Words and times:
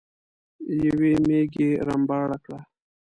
يوې 0.85 1.13
ميږې 1.27 1.69
رمباړه 1.87 2.37
کړه. 2.45 2.59